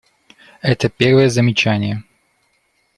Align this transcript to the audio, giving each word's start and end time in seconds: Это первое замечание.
Это 0.63 0.89
первое 0.89 1.29
замечание. 1.29 2.03